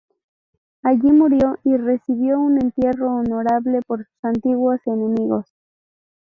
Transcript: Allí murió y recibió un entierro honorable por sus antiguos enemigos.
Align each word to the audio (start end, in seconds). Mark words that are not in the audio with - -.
Allí 0.81 1.11
murió 1.11 1.59
y 1.63 1.77
recibió 1.77 2.39
un 2.39 2.59
entierro 2.59 3.13
honorable 3.17 3.81
por 3.85 3.99
sus 3.99 4.23
antiguos 4.25 4.79
enemigos. 4.87 5.45